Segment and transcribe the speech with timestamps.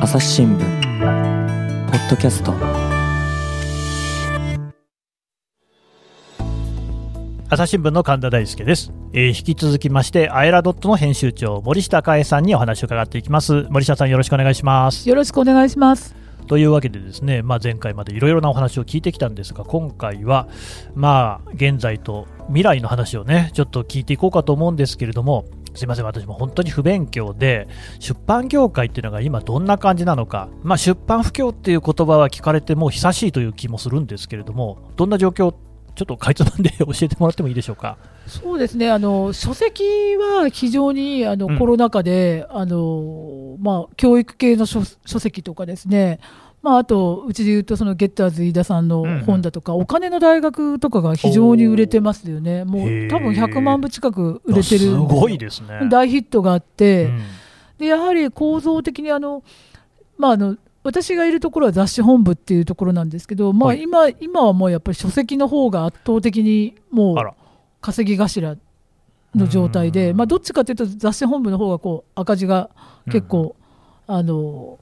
[0.00, 0.58] 朝日新聞
[1.90, 2.54] ポッドキャスト。
[7.48, 13.66] 朝日新聞の神田大輔です、えー引き続きましてアエラドットの編集長森下佳恵さんにお話を伺っていきます。
[13.70, 15.08] 森下さんよろしくお願いします。
[15.08, 16.14] よろしくお願いします。
[16.46, 20.48] というわけでですね、まあ、前回までいろいろなお話を聞いてきたんですが今回は
[20.94, 25.44] まあ現在と未来の話をねちょっと聞いていこうかと思うんですけれども
[25.78, 27.68] すいません私も本当に不勉強で
[28.00, 35.54] 出版業界っていうのが今どんな感じなのか、まあ、出版不況っていう言葉は聞かれてもう久しいという気もするんですけれどもどんな状況
[35.98, 37.98] ちょっとかいつまんで教えてもらってもいいでしょうか。
[38.28, 38.88] そうですね。
[38.88, 39.82] あの書籍
[40.16, 46.20] は非常にあの、うんコロナ禍であのまあ教育系の書書籍とかですね。
[46.62, 52.64] まああとうちで言うとそのゲッターズ飯田さんの本だとか、お金の大学とかが非常に売れてますよね。
[52.64, 54.78] もう多分100万部近く売れてる。
[54.78, 55.88] すごいですね。
[55.90, 57.22] 大ヒットがあって、うん。
[57.78, 59.44] でやはり構造的にあの
[60.16, 63.82] まああの私がいるところは雑誌本部っていうところなんですけど、まあ、はい。
[63.82, 67.16] 今今はもうやっぱり書籍の方が圧倒的にもう
[67.80, 68.56] 稼ぎ頭
[69.34, 72.70] の状態で、うんまあ、どっちかというと雑誌本部の方がこう赤字が
[73.06, 73.54] 結構、
[74.06, 74.78] あの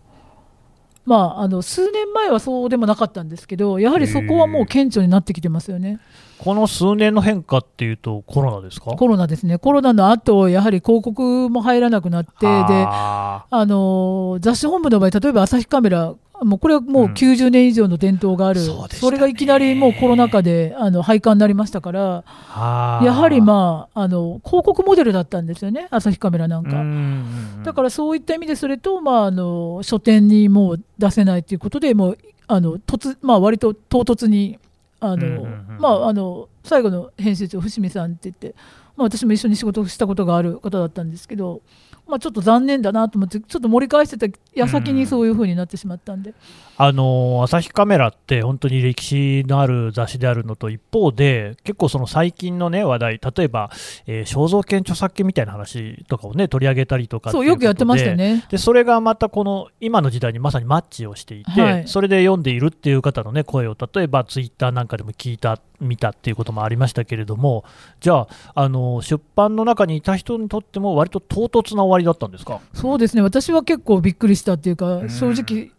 [1.07, 6.01] まあ、あの数年前はそうでもなかったんですけどやはりそこはもう顕著になってきてますよね。
[6.39, 8.91] この数年の変化っていうとコロナですか？
[8.91, 9.57] コロナですね。
[9.57, 17.13] コロナの後やはり広告も入らなくなってでああの雑誌本部の場合例えば朝日カメラもうこれはもううん。
[17.13, 19.13] 90年以上の伝統がある、そうでしたね。
[19.13, 23.01] れがいきなりもうコロナ禍であの廃刊になりましたからあ。
[23.03, 27.65] やはりまああの広告モデルだったんですよね朝日カメラなんあか。
[27.65, 34.59] だからそういった意味でそれと、まあ、あの書店にもう出せないということでもうあの突、まあ、割と唐突に
[35.01, 35.47] あの、
[35.79, 38.55] まあ、あの最後の編集長伏見さんって言って、
[38.97, 41.61] まあ、私も一緒に仕事をしたことがある方だったんですけど、
[42.07, 46.35] まあ、ちょっと残念だなと思ってちょっと盛り返してた矢先にそういうふうになってしまったんで、
[46.79, 53.71] あの朝日カメラって本当に歴史のある雑誌であるのと一方で結構その最近のね話題例えば、
[54.07, 58.35] えー肖像権著作権みたいな話とかをね取り上げたりとかそうよくやってましたよね。
[58.37, 58.45] ね。
[58.51, 61.89] でそれがまたこの今の時代にまさにマッチをしていて、はい。
[61.89, 67.65] それで読んでいるっていう方の、ね、声を例えばツイッターなんかでも聞いた、見たっていうこともありましたけれども、
[68.01, 72.61] じゃあ、あの出版の中にいた人にとっても、割と唐突な終わりだったんですか？
[72.75, 73.23] そうですね。
[73.23, 75.09] 私は結構びっくりしたっていうか、ん。
[75.11, 75.71] 正直、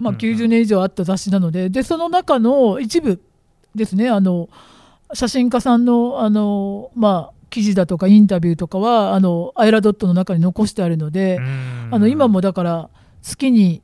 [0.00, 3.20] まあ、うん90年以上あった雑誌なので,、でその中の一部
[3.74, 4.48] ですねあの
[5.12, 11.40] 写真家さんのあの、まあ、記事だとかインタビューとかはあのアイラドットの中に残してあるので、
[11.90, 12.90] あの今もだから
[13.22, 13.82] 月に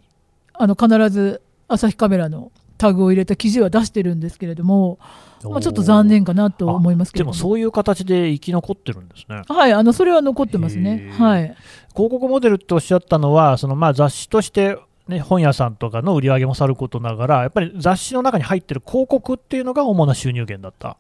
[0.52, 4.98] あの必ず朝日カメラのタグを入れた記事は出してるんですけれども、
[5.42, 7.32] まあ、ちょっと残念かなと思いますけれども。
[7.32, 9.42] でもそういう形で生き残ってるんですね。
[9.48, 11.12] はい、あのそれは残ってますね。
[11.18, 11.56] はい、
[11.92, 14.78] 広告モデルっておっしゃったのは、そのまあ雑誌として、
[15.08, 20.96] ね、本屋さんとかの売り上げもさることながら、やっぱり雑誌の中に入ってる広告っていうのが主な収入源だった。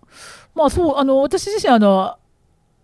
[0.54, 2.16] まあそうあの私自身あの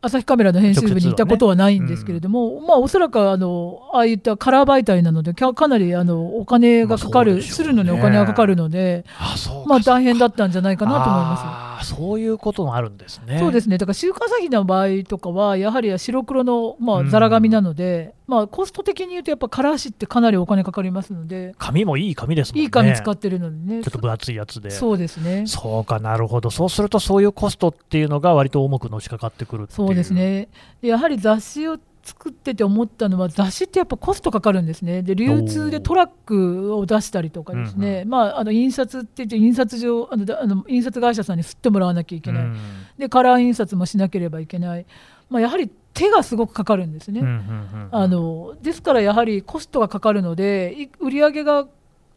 [0.04, 11.71] 朝日カメラの編集部に行ったことはないんですけれども、まあおそらくあのああいったカラー媒体なのでかかなりあのお金がかかる、まあねするのにお金がかかるので、あそうかまあ大変だったんじゃないかなと思います。
[11.82, 13.38] そういうこともあるんですね。
[13.38, 13.78] そうですね。
[13.78, 22.62] だから週刊朝日の場合とかはやはり白黒の、まあ、うんザラ紙なので、まあ、コスト的に言うとやっぱカラー紙ってかなりお金かかりますので、紙もいい紙ですもんね。
[22.62, 23.82] いい紙使ってるのでね。
[23.82, 24.70] ちょっと分厚いやつで。
[24.70, 25.44] そうですね。
[25.46, 29.76] そうかなるほど、そうするとそういうコストっていうのが割と重くのしかかってくるっていう。
[29.76, 30.48] そうですね。
[30.80, 35.02] でやはり雑誌を作ってて思ったのは雑誌ってやっぱコストかかるんですね。
[35.02, 42.56] で流通でトラックを出したりとかですね、まあ、あの印刷って言って印刷所あのだあの印刷会社さんに吸ってもらわなきゃいけない、うん
[42.98, 44.86] でカラー印刷もしなければいけない、
[45.30, 47.20] まあ、やはり手がすごくかかるんですね。
[47.20, 51.66] うんうんうんあのですからやはりコストがかかるのでい売上が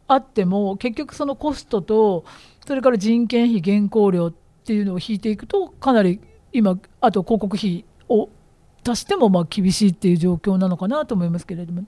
[0.08, 2.24] あっても結局そのコストと
[2.66, 4.32] それから人件費原稿料っ
[4.64, 6.20] ていうのを引いていくとかなり
[6.52, 8.28] 今あと広告費を
[8.88, 11.86] 足してもまあ厳しいっていう状況なのかなと思いますけれども、ね、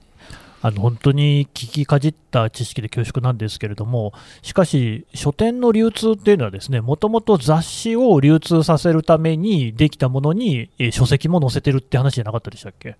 [0.61, 12.97] あの本当に聞きかじった知識で恐縮なんですけれども、しかし、書店の流通っていうのは、ですねもともと雑誌を流通させるためにできたものに、えー書籍も載せてるって話じゃなかったでしたっけ？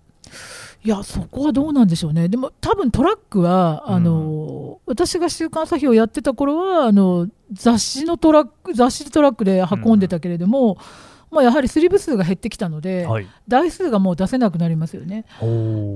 [0.82, 2.28] いやそこはどうなんでしょうね。
[2.28, 10.00] でも多分トラックはあの、私が「週刊朝日」をやってた頃はあの雑誌のトラック雑誌トラックで運ん。
[10.00, 10.78] でたけれども、
[11.30, 15.24] まあ、やはりスリーブ数が減ってきたので、はい、台数がもう出せなくなりますよね。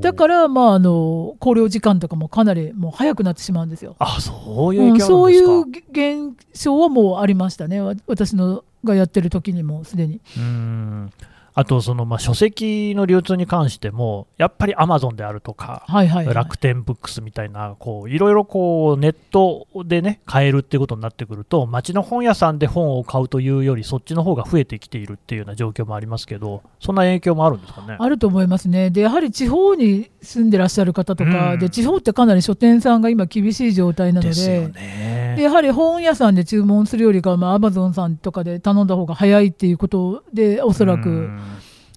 [0.00, 3.96] だから、まあ、あの考慮時間とかもかなりもう早くなってしまうんですよ。
[3.98, 10.20] あそういうそういう現象はもうありましたね、わ私のがやってる時にもすでに。
[10.36, 11.12] うーん
[11.56, 27.96] あとそのまあ書籍の流通に関しても、やっぱりアマゾンであるとか、はいはい、はい、楽天ブックスみたいな、こういろいろこうネットでね、買えるっていうことになってくると、町の本屋さんで本を買うというより、そっちの方が増えてきているっていうような状況もありますけど、そんな影響もあるんですかね？
[28.00, 28.90] あると思いますね。
[28.90, 41.08] で、やはり地方に住んでらっしゃる方とか、うん、で地方ってかなり書店さんが今、厳しい状態なので、でね、やはり本屋さんで注文するよりかは、まあ、アマゾンさんとかで頼んだ方が早いっていうことで、おそらく。
[41.08, 41.43] うん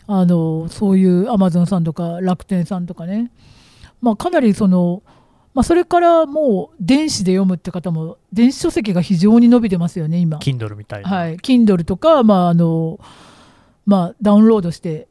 [0.07, 3.31] あのそういうアマゾンさんとか楽天さんとかね、
[4.01, 5.03] まあ、かなりその、
[5.53, 10.37] まあ、それからもう電子で読むって方も電子書籍が非常に伸びてますよね今。
[10.37, 11.09] Kindle みたいな。
[11.09, 11.37] はい。
[11.37, 12.99] Kindle とか、まああの
[13.85, 15.07] まあ、ダウンロードして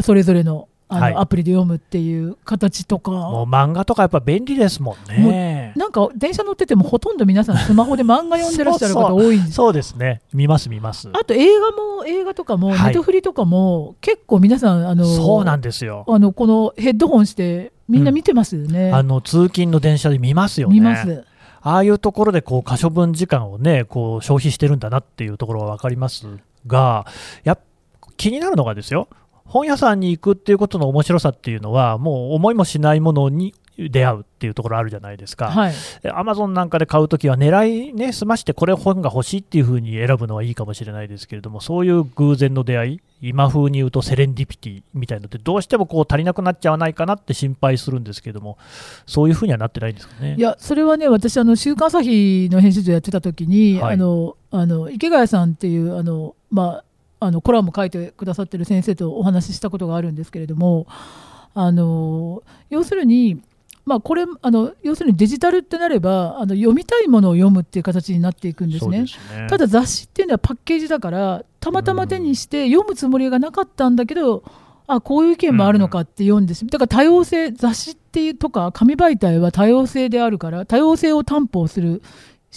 [0.00, 3.10] それぞれのあの、はい、アプリで読むっていう形とか。
[3.10, 5.72] もう漫画とかやっぱ便利ですもんね。
[5.76, 10.20] なんか電車乗っててもほとんど皆さんスマホで漫画読んでらっしゃる方多いんですそうですね。
[10.32, 11.08] 見ます見ます。
[11.12, 16.04] あと映画も映画とかも、ネットフリとかも結構皆さんあのそうなんですよ。
[16.08, 20.74] あのこのヘッドホンしてみんな見てますよね、うん、あの通勤の電車で見ますよね。
[20.74, 21.24] 見ます。
[21.66, 26.26] ああいうところでこう可処分時間をねこう消費してるんだなっていうところは分かります
[26.66, 27.06] が
[27.42, 27.58] や
[28.18, 29.08] 気になるのがですよ
[29.44, 35.52] 本屋さんに行くっていうことの面白さっていうのは、もう思いもしないものに出会うっていうところあるじゃないですか、
[36.12, 48.58] アマゾンなんかで買うときは、狙いね、済まして、これ本が欲しいっていうふうに選ぶのはいいかもしれないですけれども、そういう偶然の出会い、今風に言うとセレンディピティみたいなのって、どうしてもこう足りなくなっちゃわないかなって心配するんですけれども、
[49.06, 50.36] そういうふうにはなってないんですかね。
[50.38, 56.84] いや、それはね、私、あの週刊朝日の編集長やってた時に、はい、あのあの池谷さんっていうあの、まあ、
[57.24, 60.86] あのコラム書いてくださってる先生とお話ししたことがあるんですけれども
[61.54, 63.40] あの要するに
[63.86, 69.08] まあ、これあの要するにデジタルってなればあの読みたいものを読むっていう形になっていくんですね、ね、
[69.50, 74.42] ただ雑誌っていうのはパッケージだからたまたま手にして読むつもりがなかったんだけど、
[74.86, 82.02] あこういう意見もあるのかって読んで、うん、だから多様性雑誌っていうとか紙媒体は多様性であるから多様性を担保する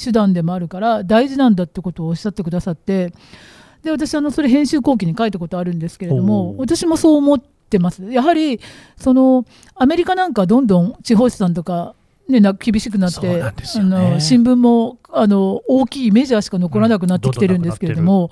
[0.01, 3.13] 手段でもあるから大事なんだってことをおっしゃってくださって
[3.83, 8.03] で私あのそれ編集後期に書いたことあるんですけれども私もそう思ってます。
[8.11, 8.59] やはり
[8.97, 9.45] その
[9.75, 11.95] アメリカなんかどんどん地方紙さんとか
[12.27, 18.31] ね、な厳しくなって、ね、あの新聞もあの大きいメジャーしか残らなくなってきてるんですけれども、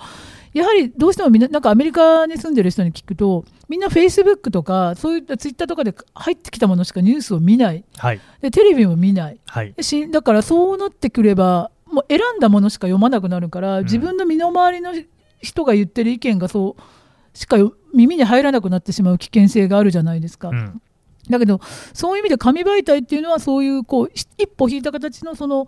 [0.53, 14.91] うん、やはりどうしてもみんななんかアメリカに住んでる人に聞くとみんなフェイスブックとかそういったツイッターとかで入ってきたものしかニュースを見ない、はい、でテレビも見ない、はい、しだからそうなってくればもう選んだものしか読まなくなるから、自分の身の回りの
[15.40, 17.58] 人が言ってる意見がそうしか
[17.94, 20.50] 耳に入らなくなってしまう危険性があるじゃないですか。
[20.50, 20.82] うん、
[21.30, 21.60] だけど
[21.94, 25.68] そういう意味で紙媒体っていうのはそういうこう一歩引いた形のその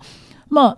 [0.50, 0.78] まあ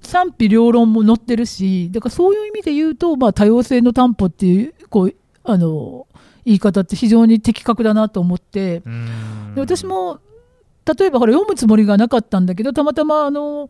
[0.00, 6.06] 賛否両論も載ってるしだからそういう意味で言うと、まあ、多様性の担保っていうこうあの
[6.44, 10.20] 言い方って非常に的確だなと思ってで私も
[10.84, 13.68] 例えばほら読むつもりがなかったんだけどたまたまあの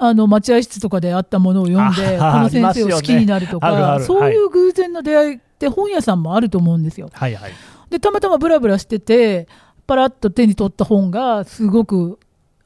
[0.00, 7.10] あの待合室とかであったものを読んで、この先生を好きになるとか、ね、そういう偶然の出会いって本屋さんもあると思うんですよ。
[7.12, 7.52] はいはい、
[7.90, 9.48] でたまたまブラブラしてて
[9.86, 12.18] パラッと手に取った本がすごく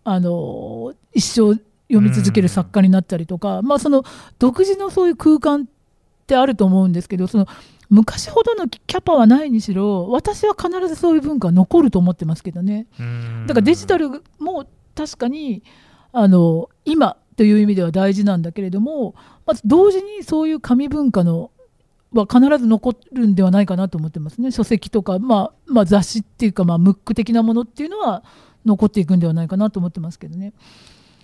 [0.05, 1.59] あの一生
[1.89, 4.03] 読み続ける作家になったりとか、まあ、その
[4.39, 5.65] 独自のそういう空間っ
[6.27, 7.47] てあると思うんですけどその
[7.91, 12.87] 昔ほどのキャパはないにしろ私は必ずそういう文化は残ると思ってますけどね。
[13.47, 15.63] だからデジタルも確かに
[16.13, 19.15] あの今という意味では大事なんだけれども
[19.47, 21.51] まず同時にそういう紙文化の
[22.13, 24.51] は必ず残るんではないかなと思ってますね。
[24.51, 28.23] 書籍とか、まあ、まあ雑誌っていうか、まあ、ムック的なものっていうのは
[28.67, 30.53] 残っていくんではないかなと思ってますけどね。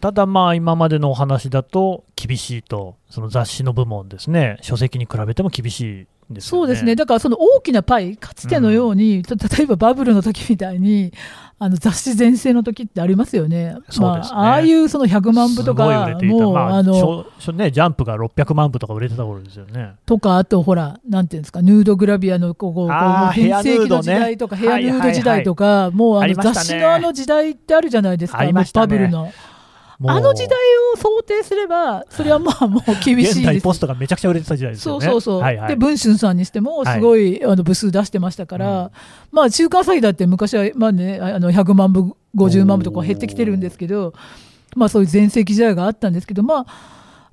[0.01, 4.59] ただまあ今までのお話だと厳しいとその雑誌の部門ですね。
[4.63, 6.95] 書籍に比べても厳しいね、そうですね。
[6.95, 11.13] だからその大きなパイかつてのように、うん、例えばバブルの時みたいに
[11.61, 13.77] あの雑誌全盛の時ってありますよね、ね。
[13.99, 15.85] まあ、ああいうその100万部とか、
[16.23, 19.95] もう、まあ、あのね、ジャンプが600万部とか売れてた頃ですよね。
[20.07, 22.89] とか、あとほら、なんていうんですか、ヌードグラビアのここ、
[23.33, 29.33] 変世紀の時代とか、ヘアヌード時代とか、もうあの雑誌のあの時代ってあるじゃないですか、バブルの。
[30.05, 30.57] あの時代
[30.95, 33.63] を想定すれば、それはまあもう厳しいです。
[33.63, 35.05] ポストがめちゃくちゃ売れてた時代ですよね。
[35.05, 35.41] そうそうそう。
[35.41, 38.91] はいはい、で、文春さんにしても、すごい、あの部数出してましたから、うん、
[39.33, 44.15] まあ、週刊詐欺だって昔は、まあね、あの100万部、50万部とか減ってきてるんですけど、
[44.77, 46.67] まあそういう全盛期時代があったんですけど、まあ、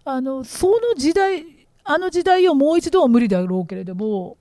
[0.05, 1.45] あの、その時代、
[1.83, 4.37] あの時代をもう一度は無理だろうけれども、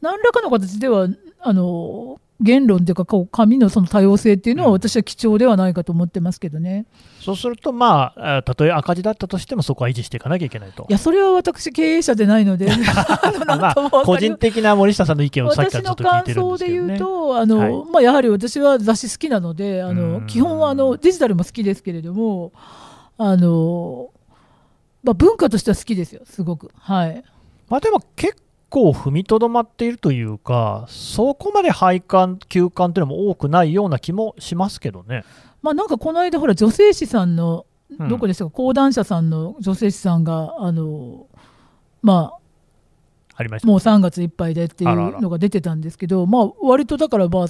[0.00, 1.08] 何らかの形では、
[1.40, 6.86] あの、言論というかこう紙のその多様性っていうのはうん私は貴重ではないかと思ってますけどね。
[7.20, 10.92] そうすると、まあ、あたとえ赤字だったとしても、そこは維持していかなきゃいけないとい。
[10.92, 12.68] やそれは私経営者でないので
[14.04, 16.98] 個人的な森下さんの意見をさっきか私のらずっと聞い感てるんで想で言うすけどね。
[16.98, 22.52] と、あのはいまあ、やはり私は雑誌好きなので、あうんの基本はあのデジタルも好きですけれども、
[23.16, 24.10] あの
[25.04, 26.70] まあ、文化としては好きですよ、すごく。
[26.78, 27.22] はい、
[27.68, 28.36] まあ、でも結
[28.74, 35.22] 構踏みとどまっているというか、そこまで廃刊、休刊というのも多くないような気もしますけどね。
[35.62, 37.66] まあ、なんかこの間、ほら、女性誌さんの、
[37.98, 41.26] うんどこでしたか、講談社さんの女性誌さんが、あの
[42.02, 43.68] まあ、ありました。
[43.68, 47.46] もう3月いっぱいでっていあらあらうのが出てたんですけど、まあ、割とだから、まあ、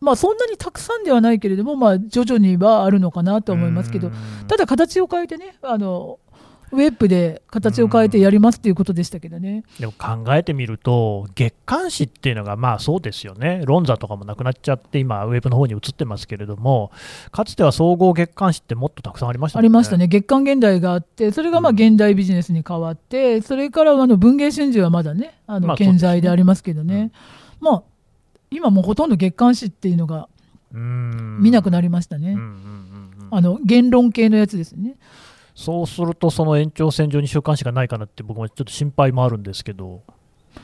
[0.00, 4.14] まあ、そんなにたくさんではないけれども、まあ、徐々にはあるのかなと思いますけどう、ん
[4.46, 6.20] ただ形を変えてね、あの
[6.70, 9.64] ウェブで形を変えてやりますっていうことでしたけどね。
[9.80, 16.90] でも考えてみると、月刊誌っていうのが、まあそうですよね、論座とかもなくなっちゃって、今、ウェブの方に移ってますけれども、
[17.30, 21.76] かつては総合月刊誌ってもっとたくさんありましたもんありましたね、月刊現代があって、それがまあうん。
[21.76, 27.12] 現代ビジネスに変わって、それからあの文藝春秋はまだね、あのまあ健在でありますけどそうですね、
[27.60, 27.82] まあ、
[28.50, 30.28] 今もうほとんど月刊誌っていうのが
[30.74, 31.38] うん。
[31.40, 33.28] 見なくなりましたね、うんうんうんうん。
[33.30, 34.96] あの言論系のやつですね。
[35.58, 40.02] そうすると、その延長線上に週刊誌がないかなって、僕もちょっと心配もあるんですけど、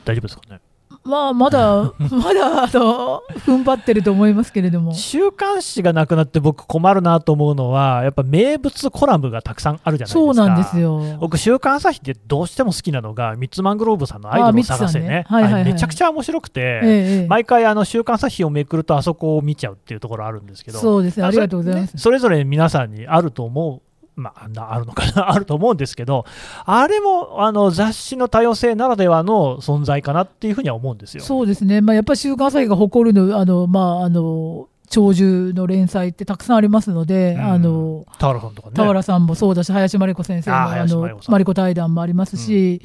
[0.05, 0.61] 大丈夫ですかね？
[1.03, 4.93] まあ、まだ、 まだあの踏ん張ってると思いますけれども。
[4.93, 11.17] 週刊誌がなくなって僕困るなと思うのはやっぱ名物コラムがたくさんあるじゃないですかそうなんですよ。
[11.19, 21.93] 僕週刊朝日ってどうしても好きなのがミッツマングローブさんのアイドルを探せねねはいはいはいあれめちゃくちゃ面白くて、毎回あの週刊朝日をめくるとあそこを見ちゃうっていうところあるんですけどそうですね、ありがとうございます。
[21.93, 23.81] ねそれぞれ皆さんにあると思う
[24.15, 26.25] まあ、なあるのかな あると思うんですけど、
[26.65, 31.23] あれもあの雑誌の多様性ならではの存在かなっていうふうには思うんですよ。
[31.23, 37.43] そうですね、まあ、やっぱり週刊朝日が誇るのあの、まあ、あの長寿の連載ってたくさんありますので、うん。
[37.43, 38.75] あの田原さんとかね。
[38.75, 42.81] 俵さんもそうだし、林真理子先生のああの林真理子対談もありますし、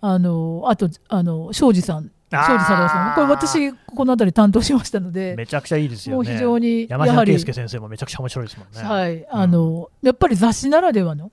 [0.00, 6.28] あのあとあの庄司さん、あー庄司佐郎さん、これ、私、この辺り担当しましたので、めちゃくちゃいいですよね。
[6.28, 8.82] もう非常にや山下はり圭、介先生もめちゃくちゃ面白いですもんね。
[8.82, 11.30] はい、あのやっぱり雑誌ならではの。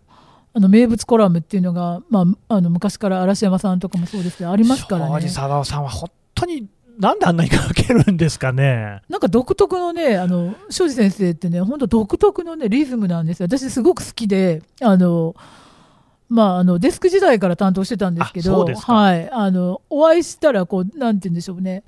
[0.55, 5.35] あの名物コラムっていうのが、まあ、あの昔から嵐山さんとかもそうですけどありますからね庄司。
[5.35, 6.67] 佐郎さんは本当に
[6.99, 9.01] なんであんなに書けるんですかね。
[9.09, 13.47] なんか独特のね、あの庄司先生ってね、本当独特のねリズムなんですよ。
[13.47, 15.33] 私すごく好きで、あの
[16.33, 21.83] まああのデスク時代から担当してたんですけど、はい、あのお会いしたらこうなんて言うんでしょうね。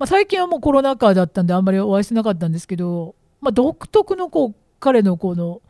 [0.00, 5.62] まあ最近はもうコロナ禍だったんであんまりお会いしてなかったんですけど、まあ独特のこう彼のこの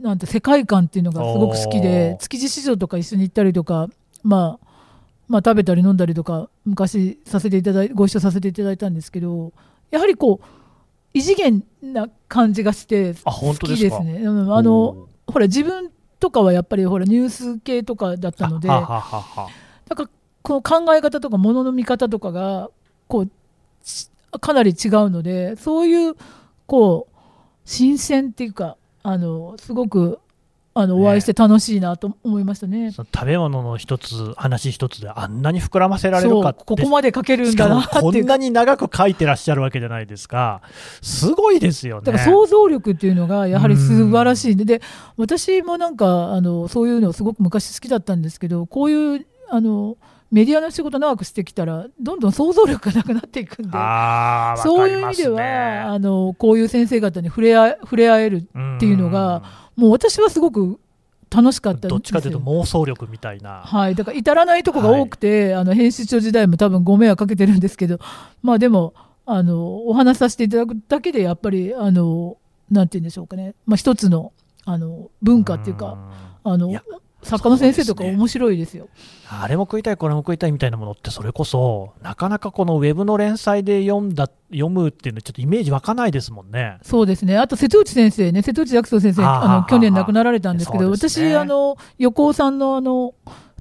[0.00, 3.88] なんて世界観っていうのがすごく好きで築地市場とか一緒に行ったりとか、
[4.22, 4.66] まあ
[5.28, 9.52] まあ、食べたり飲んだりとか昔させていただいご一緒させていただいたんですけど
[9.90, 10.46] やはりこう
[11.12, 14.22] 異次元な感じがしてあ好きですね。
[14.22, 14.54] うん。
[14.54, 15.90] あのほら自分
[16.26, 19.48] とかはやっぱりほらニュース系とかだったのでは
[19.88, 20.10] だから
[20.42, 22.68] この考え方とかものの見方とかが
[23.06, 23.30] こう
[23.84, 26.16] ちかなり違うのでそういう
[26.66, 27.16] こう
[27.64, 30.18] 新鮮っていうかあのすごく
[30.78, 32.92] あのねお会いして楽しいなと思いましたね。
[32.92, 36.64] その食べ物の一つ話一つであんなに膨らませられるかって。
[36.64, 40.60] ここまで書けるんだなこんなに長く書いてらっしゃるわけじゃないですか。
[41.00, 42.02] すごいですよね。
[42.04, 44.56] だから想像力っていうのがやはり素晴らしい。
[44.56, 44.82] でで
[45.16, 49.96] 私もなんかあのそういうのすごく昔好きだったんですけどこういうあの
[50.30, 53.78] メディアの仕事長くしてきたらどんどん想像力がなくなっていくんで。
[54.62, 58.40] そういう意味では、あのこういう先生方に触れ合え触れ合えるっ
[58.80, 60.80] ていうのがもう私はすごく
[61.30, 63.62] 楽しかったどっちかというと妄想力みたいな。
[63.64, 67.98] はい、だから至らないとこが多くて、あの編集長時代も多分ご迷惑かけてるんですけど、
[68.42, 68.94] まあでも
[69.26, 72.36] あのお話しさせていただくだけでやっぱりあの
[72.70, 74.32] なんて言うんでしょうかね、まあ一つの
[74.64, 75.98] あの文化っていうか、
[76.44, 76.72] あの
[77.22, 78.88] 作家の先生とか面白いですよ。
[79.28, 86.78] あれも食いたいこれも食いたいみたいなものってそれこそなかなかこのウェブの連載で読んだ読むっていうのはちょっとイメージ湧かないですもんね。
[86.82, 87.36] そうですね。
[87.36, 93.14] あと瀬戸内先生ね、瀬戸内寂聴先生、はあの去年亡くなられたんですけど、ね私あの横尾さんのあの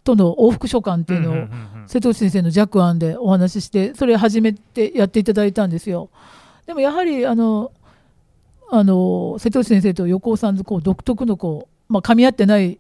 [0.04, 6.10] との往復書簡っていうのを、うんうんうんうん瀬戸内先生の弱案でお話ししてそれ始めてやっていただいたんですよ
[6.66, 7.72] でもやはりあの
[8.72, 12.80] あの瀬戸内先生と横尾さんのこう独特のこう、まあ、噛み合ってない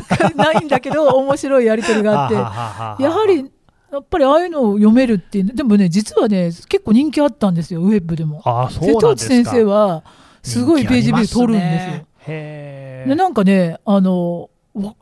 [0.36, 3.02] ないんだけど面白いやり取りがあって。
[3.02, 3.50] やはり
[3.92, 5.44] やっぱりああいうのを読めるっていう。
[5.46, 8.40] でもね実はね結構人気あったんですよウェブでも。
[8.44, 9.34] あそう瀬戸内なんですか。
[9.34, 10.02] 先生は
[10.42, 12.06] すごいページビュー取るんですよ。
[12.24, 14.94] すねでなんかねあのわ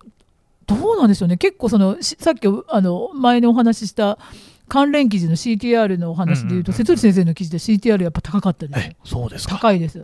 [0.66, 1.36] どうなんでしょうね。
[1.36, 4.18] 結構そのしさっきあの前にお話しした
[4.70, 8.90] 関連記事の CTR のお話でいうと、瀬戸内先生の記事で CTR やっぱ高かったです。
[9.04, 9.56] そうですか？
[9.56, 9.98] 高いです。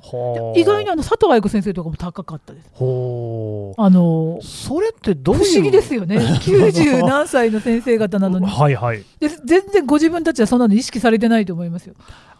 [0.56, 2.68] 意外にあの佐藤愛子先生とかも高かったです。
[2.74, 5.44] ほーあのそれってどういう？
[5.44, 6.16] 不思議ですよね。
[6.42, 8.46] 90何歳の先生方なのに。
[8.46, 9.04] はいはい。
[9.20, 11.94] で全然ご自分たちはそんなの意識されてないと思いますよ。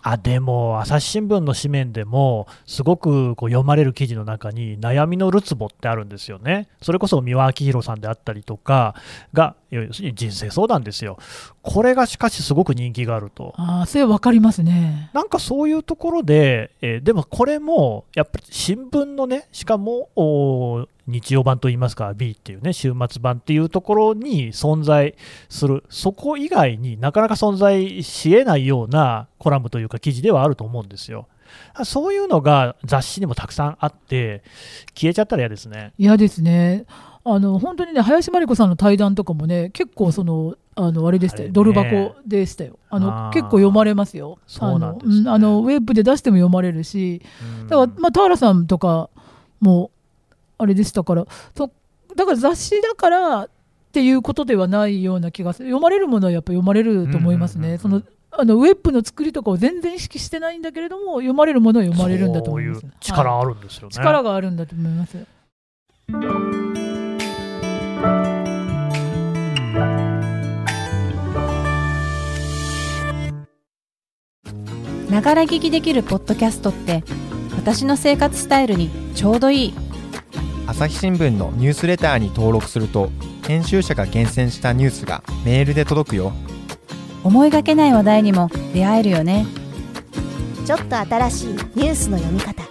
[0.08, 6.68] あでも、朝日新聞の紙面でも、すごくこう読まれる記事の中に、悩みのるつぼってあるんですよね。
[6.80, 8.94] それこそ三輪明宏さんであったりとか
[9.32, 11.18] が、要するに人生相談ですよ。
[11.60, 13.52] これがしかしすごく人気があると。
[13.56, 15.10] ああ、それ分かりますね。
[15.12, 20.08] なんかそういうところで、えーでもこれもやっぱり新聞のね、しかも
[21.06, 25.14] 日曜版といいますか、B っていうね、週末版っていうところに存在
[25.48, 31.28] する、そこ以外になかなか存在しえないようなコラムというか、記事ではあると思うんですよ。
[31.84, 34.42] そういうのが雑誌にもたくさんあって、
[34.94, 35.92] 消えちゃったら嫌ですね。
[35.98, 36.86] 嫌ですね。
[37.28, 41.52] あの本当にね林真理子さんの対談とかもね結構そのあのあれでしたよ、ね。
[41.52, 42.78] ドル箱でしたよ。
[42.88, 44.38] あの結構読まれますよ。
[44.46, 45.30] そうなんですね。
[45.30, 47.22] あの,、ウェブで出しても読まれるし。
[47.60, 47.66] うん。
[47.66, 49.10] だから、まあ、田原さんとか
[49.60, 49.90] も
[50.58, 51.26] あれでしたから。
[51.56, 51.70] そ
[52.14, 53.48] だから雑誌だからっ
[53.92, 55.68] ていうことではないような気がする。
[55.68, 63.94] 読まれるものはやっぱ読まれると思いますね、そのあのウェブの作りとかを全然意識してないんだけれども読まれるものは読まれるんだと思いますそういう力はいあるんですよね。
[63.94, 65.16] 力があるんだと思います。
[75.10, 77.02] ながら聞きできるポッドキャストって
[77.56, 79.75] 私の生活スタイルにちょうどいい
[80.76, 83.09] 朝日新聞のニュースレターに登録すると
[83.47, 86.35] 編集者が厳選したニュースがメールで届くよ。
[87.25, 89.47] 思いがけない話題にも出会えるよね。
[90.66, 92.62] ちょっと新しいニュースの読み方。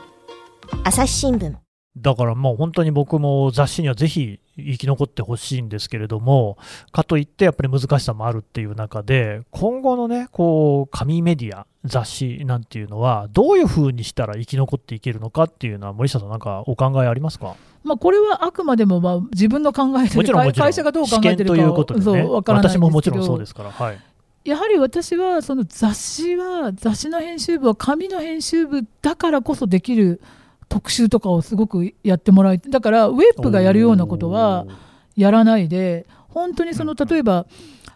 [0.84, 1.56] 朝日新聞。
[1.98, 6.60] だからもう本当に僕も雑誌にはぜひ生き残ってほしいんですけれども、
[6.92, 17.56] かといってやっぱり難しさもあるっていう中で、今後のね、こう、紙メディア、雑誌なんていうのは、どういうふうにしたら生き残っていけるのかっていうのは、森下さん、なんかお考えありますか？
[17.86, 24.00] まあ、これはあくまでもまあ自分の考えてるもちろん、もちろん、会社がどう考えてるか試験ということでね、そうわからない私ももちろんそうですから、はい。
[24.44, 30.22] やはり私はその雑誌は雑誌の編集部は紙の編集部だからこそできる
[30.70, 34.68] 特集とかをすごくやってもらいだからウェブがやるようなことは
[35.16, 37.48] やらないで本当にその例えば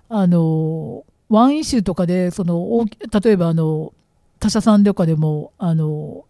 [0.10, 2.86] あのワンイシューとかでその
[3.22, 3.94] 例えばあの
[4.40, 6.26] 他社さんとかでもあの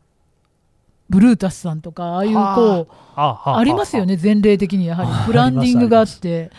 [1.10, 6.52] ブルータスさんとかああいうはこうありますよね、前例的にやはありブランディングがあって。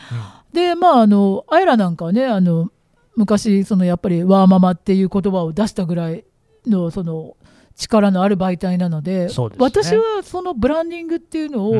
[0.52, 2.70] で、まあ、あの、あやらなんかはね、あの、
[3.16, 6.24] 昔、そのやっぱりワーママっていう言葉を出したぐらい
[6.66, 7.36] の、その、
[7.76, 11.74] 力のある媒体なので、私はそのブランディングっていうのを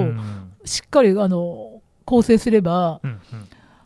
[0.64, 3.20] しっかり、あの、構成すれば、うんうん。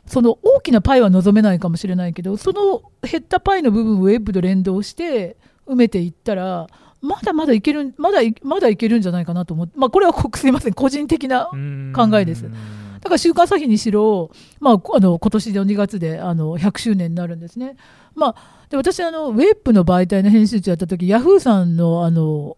[0.07, 6.67] その大きなパイは望めないかもしれないけど、その減ったパイの部分をウェブと連動して埋めていったら、
[7.05, 11.51] まだまだいける、まだいまだいけるんじゃないかなと思って、まあ、これはこ すいません、個人的な
[11.95, 12.45] 考えです。
[12.45, 17.77] だから週刊朝日にしろ、まあ、あの今年の2月であの100周年になるんですね。
[18.15, 18.35] まあ、
[18.71, 22.57] で私あの、ウェブの媒体の編集長やった時ヤフーさんのあの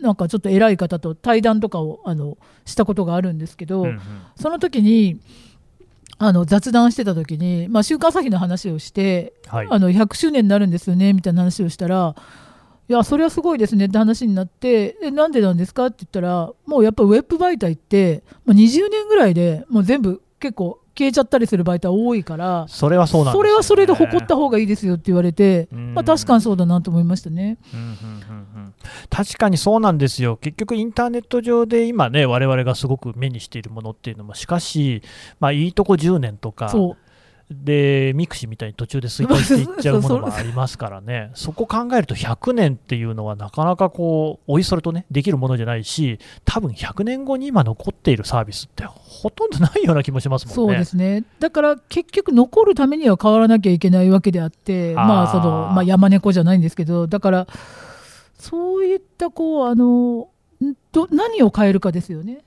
[0.00, 4.00] なんかちょっと偉い方と対談とかをあのしたことがあるんですけど、うんうん。
[4.34, 5.20] その時に
[6.18, 9.68] あの雑談してた時に、まあ、週刊朝日の話をして、はい。
[9.70, 12.16] あの100周年になるんですよねみたいな話をしたら、
[12.88, 23.48] いや、それはすごいですねって話になって、えなんでなんですかって言ったら、もうやっぱウェブ媒体って、もう20年ぐらいでもう全部結構消えちゃったりする媒体多いから、それはそうなんですよね。
[23.48, 25.94] それはそれで誇った方がいいですよって言われて、うん。
[25.94, 27.58] まあ、確かにそうだなと思いましたね。
[27.74, 28.74] うんうんうんうん。
[29.10, 35.02] 確かにそうなんですよ、結局、インターネット上で今ね、我々がすごく目にしているものっていうのも、しかし、
[35.38, 37.05] まあ、いいとこ10年とか、そう
[37.50, 50.54] で mixiみたいに途中で衰退していっちゃうものもありますからね、そこ考えると100年っていうのは、なかなかこう、おいそれとね、できるものじゃないし、多分100年後に今残っているサービスって、ほとんどないような気もしますもんね。
[50.54, 57.46] そうですねだから結局残るためには変わらなきゃいけないわけであってあーまあその、まあ、山猫じゃないんですけどだから
[58.38, 60.28] そういったこうあの
[60.64, 62.40] んど何を変えるかですよね。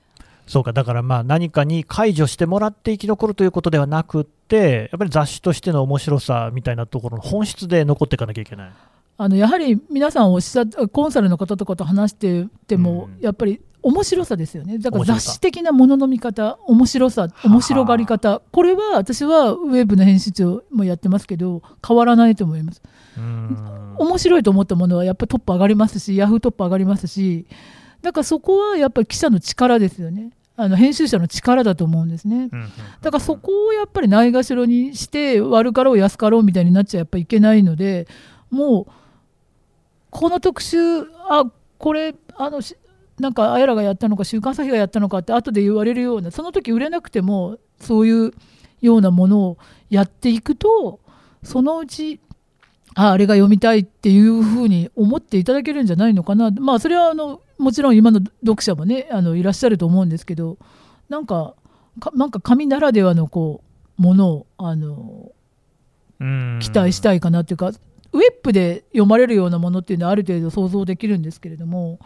[0.50, 8.72] そうか、だからまあ何かに解除してもらって生き残るということではなくって、やっぱり雑誌としての面白さみたいなところの本質で残っていかなきゃいけない。
[9.16, 13.22] あのやはり皆さんおっしゃっコンサルの方とかと話してても、うん。
[13.22, 14.78] やっぱり面白さですよね。
[14.78, 18.42] だから雑誌的なものの見方面白さ面白がり方。
[18.50, 22.82] これは私はウェブの編集長もやってますけど変わらないと思います。
[23.16, 27.46] 面白いと思ったものはやっぱりトップ上がりますしヤフートップ上がりますし
[28.02, 30.30] だからそこはやっぱり記者の力ですよね
[30.62, 32.48] あの編集者の力だと思うんですね。
[33.00, 38.06] だからそこをやっぱりないがしろにして悪かろう安かろうみたいになっちゃやっぱいけないので
[38.50, 38.92] もう
[40.10, 40.78] この特集
[41.28, 41.44] あ
[41.78, 42.76] これあのし
[43.18, 48.32] なんかあやらがやったのか週刊朝日がやったのかって後で言われるようなその時売れなくてもそういう
[48.80, 49.58] ようなものを
[49.90, 51.00] やっていくと
[51.42, 52.20] そのうち
[52.94, 60.58] ああれが読みたいっていうふうに思っていただけるんじゃないのかなまあそれはあのもちろん今の読者もねあのいらっしゃると思うんですけど
[61.08, 61.54] なんか
[62.00, 63.62] かなんか紙ならではのこ
[63.98, 65.32] うものをあの
[66.20, 66.58] うん。
[66.60, 67.68] 期待したいかなっていうか、
[68.12, 72.00] ウェブで読まれるようなものっていうのはある程度想像できるんですけれども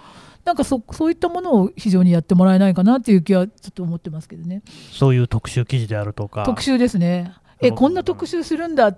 [0.45, 4.63] なんかそそういったものを非常にやってもらえないかなっていう気はちょっと思ってますけどね。
[4.93, 6.45] そういう特集記事であるとか。
[6.45, 7.33] 特集ですね。
[7.61, 8.95] えうんこんな特集するんだ。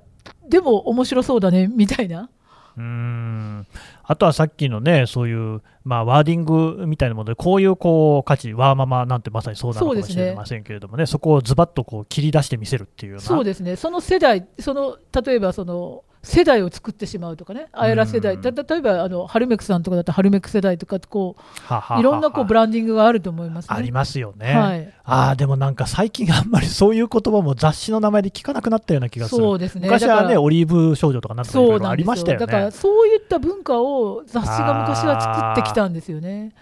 [0.49, 2.29] でも面白そうだねみたいな
[2.77, 3.67] うーん。
[4.05, 13.77] あとはさっきのね、そういう、まあ、ワーディングみたいなもので、こういうこう価値、ワーママなんてまさにそうなのかもしれませんけれどもね、そこをズバッとこう切り出してみせるっていうような、そうですね。
[13.77, 21.37] その世代その例えばその世代を作ってしまうとかねあやら世代例えばあのハルメクさんとかだったらハルメク世代とかこ
[21.67, 23.77] はははういろんなこうブランディングがあると思いますね。
[23.77, 24.53] ありますよね。
[24.53, 29.41] はいああ、でもなんか最近あんまりそういう言葉も雑誌の名前で聞かなくなったような気がする。
[29.41, 32.45] そうですね昔はね、オリーブ少女とかなんとかいろいろありましたよね。
[32.45, 36.55] だからそういった文化を雑誌が昔は作ってきたんですよね。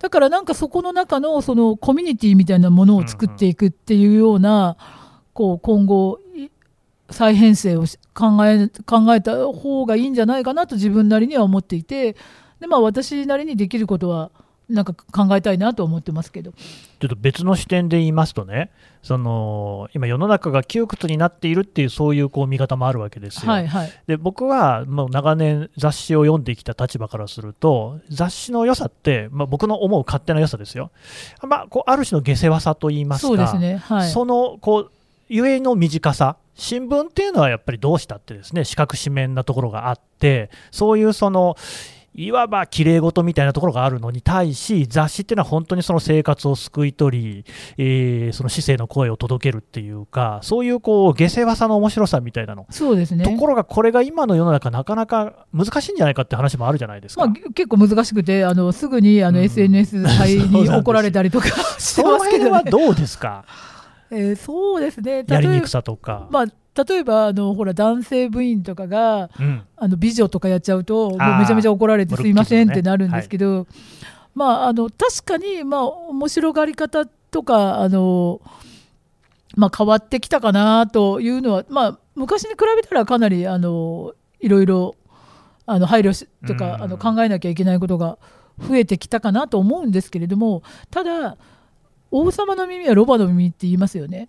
[0.00, 4.76] だからなんかそこの中のそのコミュニティみたいなものを作っていくっていうような、
[5.32, 6.27] こう今後い
[7.10, 12.16] 再編成をし考え考えた方がいいんじゃないかなと自分なりには思っていて
[12.60, 14.30] で、まあ、私なりにできることは
[14.68, 16.52] なんか考えたいなと思ってますけど。
[16.52, 18.70] ちょっと別の視点で言いますとね、
[19.02, 23.50] その今、世の中が窮屈になっているっていう、そういうこう見方もあるわけですよ。
[23.50, 23.92] はいはい。
[24.06, 30.90] で僕はもう長年、雑誌を読んできた立場からすると、雑誌の良さって、まあ、僕の思う勝手な良さですよ、
[31.42, 34.10] まあ、こうある種の下世話さと言いますか、そうですねはい。
[34.10, 34.90] そのこう
[35.28, 41.56] ゆえの短さ、新聞っていうのはやっぱりどうしたってですね、四角四面なところがあって、そういうその、
[42.14, 47.44] いわば綺麗事みたいなところがあるのに対し、雑誌っていうのは本当にその生活を救い取り、
[47.76, 52.66] えーその市政の声を届けるっていうか、そういうこう下世話さの面白さみたいなの。
[52.70, 57.26] そうですねところがこれが今の世の中、なかなか難しいんじゃないかって話もあるじゃないですか。
[57.26, 61.46] まあ、結構難しくてあのすぐにあのうん SNS に怒られたりとか
[61.78, 62.50] してますけどね。
[62.50, 63.44] 辺はどうですか、
[64.10, 65.24] えーそうですね。
[65.28, 66.28] やりにく例えば,、さとか。
[66.30, 69.62] まあ、例えばあのほら男性部員とかがうん。
[69.76, 73.66] あの美女とかやっちゃうともうめちゃめちゃ怒られてすいませんってなるんですけど、
[74.34, 78.40] まあ、あの確かに、まあ、面白がり方とかあの、
[79.56, 84.94] まあ、変わってきたかなというのは、まあ、昔に比べたらかなりあのいろいろ
[85.66, 86.82] あの配慮しとか、うん。
[86.82, 88.18] あの考えなきゃいけないことが
[88.60, 91.36] 増えてきたかなと思うんですけれどもただ
[92.10, 94.28] 王様の耳はロバの耳って言いますよね。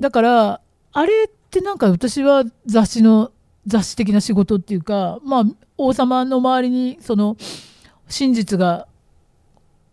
[0.00, 0.60] だから
[0.92, 3.32] あれってなんか私は雑誌の
[3.66, 5.44] 雑誌的な仕事っていうか、まあ、
[5.76, 7.36] 王様の周りにその
[8.08, 8.86] 真実が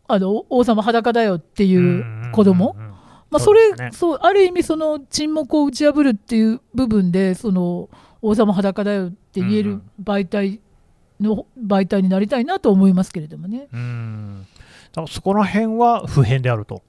[0.08, 2.76] あの王様裸だよっていう子供、
[3.32, 7.89] まあ、そうれねそうある意味その沈黙を打ち破るっていう部分でその
[8.22, 10.60] 王様裸だよって言える媒体
[11.19, 13.67] の媒体になりたいなと思いますけれどもね。
[13.74, 14.48] うん
[14.91, 16.84] だからそこら辺は普遍であると。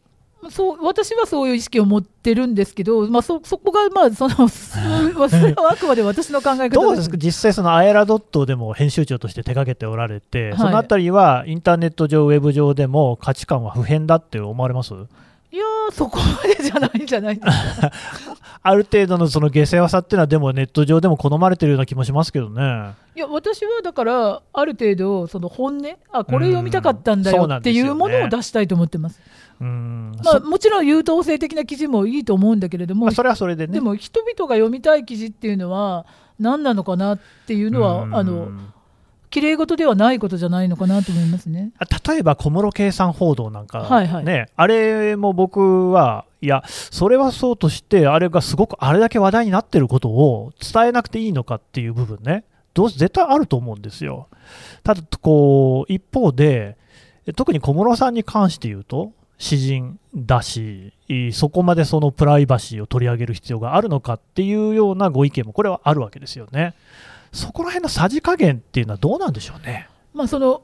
[0.51, 4.49] そう私はそういう意識を持ってるんですけど、まあ、そそこがまあその そ
[5.29, 14.95] それはあくまで私の考え方どうですか、実際、そのあやらドットでも編集長として手掛けておられて、はいそのあたりはインターネット上、ウェブ上でも価値観は普遍だって思われます？
[15.55, 17.93] いやーそこまでじゃないんじゃないですか。
[18.63, 22.93] ある程度のその下世話さっていうのは、でもネット上でも好まれてるような気もしますけどね。
[23.15, 29.21] いや私はだからある程度その本音あこれ読みたかったんだよっていうものを出したいと思ってます。
[29.25, 33.75] うんまあ、そもちろん優等生的な記事もいいと思うんだけれども、まあそれはそれでね。
[33.75, 36.07] でも人々が読みたい記事っていうのは
[36.39, 38.49] 何なのかなっていうのは、うんあの
[39.31, 41.73] 綺麗事ではないことじゃないのかなと思いますね。
[41.79, 54.29] あ例えば小室圭さん報道なんか、ねはいはいあれも僕は、いや、それはそうとして、あれがすごくあれだけ話題になってることを伝えなくていいのかっていう部分ね、どう絶対あると思うんですよ。
[54.85, 56.77] ただ、こう一方で、
[57.35, 60.93] 特に小室さんに関して言うと、詩人だし、
[61.33, 66.75] そこまでそのプライバシーを取り上げる必要があるのかっていうようなご意見も、これはあるわけですよね。
[67.33, 69.89] そこら辺のさじ加減っていうのはどうなんでしょうね。
[70.15, 70.63] まあ、その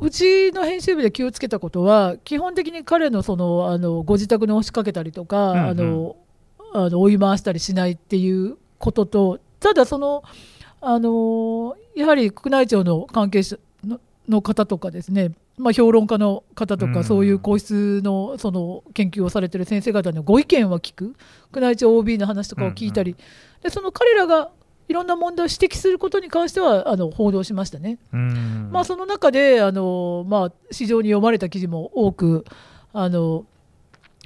[0.00, 6.16] うちの編集部で気をつけたことは基本的に彼のそのあのご自宅に押しかけたりとか、うんうんあの
[6.76, 10.24] あの追い回したりしないっていうこととただその
[10.80, 17.04] あのやはり宮内庁の関係者のの方とかですね、まあ、評論家の方とか、うん。
[17.04, 21.14] そういう皇室のその研究をされてる先生方のご意見は聞く。
[21.54, 23.16] 宮内庁 OB の話とかを聞いたり、
[23.62, 24.50] でその彼らが
[24.88, 27.98] いろんな問題を指摘することに関してはあの報道しましたね。
[28.12, 28.68] うん。
[28.72, 32.44] まあ、その中であの、まあ、市場に読まれた記事も多く
[32.92, 33.46] あの、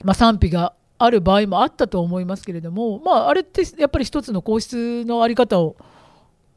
[0.03, 5.77] まあ、賛否がある場合もあったと思いますけれども、まあ、あれってやっぱり一つの皇室の在り方を